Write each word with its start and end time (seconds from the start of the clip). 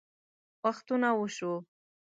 وختونه 0.63 1.09
وشوه 1.19 1.57